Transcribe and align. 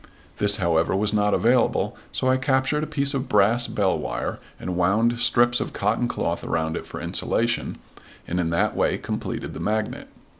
This, 0.39 0.55
however, 0.55 0.95
was 0.95 1.13
not 1.13 1.31
available, 1.35 1.95
so 2.11 2.27
I 2.27 2.37
captured 2.37 2.83
a 2.83 2.87
piece 2.87 3.13
of 3.13 3.29
brass 3.29 3.67
bell 3.67 3.95
wire 3.99 4.39
and 4.59 4.75
wound 4.75 5.19
strips 5.19 5.59
of 5.59 5.73
cotton 5.73 6.07
cloth 6.07 6.43
around 6.43 6.75
it 6.75 6.87
for 6.87 6.99
insulation 6.99 7.77
and 8.27 8.39
in 8.39 8.49
that 8.49 8.75
way 8.75 8.97
completed 8.97 9.53
the 9.53 9.59
magnet. 9.59 10.07